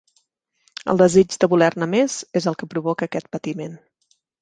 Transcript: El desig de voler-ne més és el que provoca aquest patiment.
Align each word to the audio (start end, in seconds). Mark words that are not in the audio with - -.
El 0.93 1.01
desig 1.01 1.37
de 1.45 1.51
voler-ne 1.53 1.89
més 1.93 2.17
és 2.43 2.51
el 2.53 2.61
que 2.63 2.73
provoca 2.75 3.11
aquest 3.11 3.35
patiment. 3.39 3.83